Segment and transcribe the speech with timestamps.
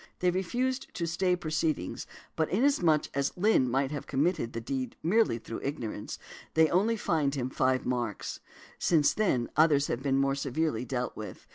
[0.17, 5.37] They refused to stay proceedings, but inasmuch as Lynn might have committed the deed merely
[5.37, 6.17] through ignorance,
[6.55, 8.39] they only fined him five marks.
[8.79, 11.45] Since then others have been more severely dealt with.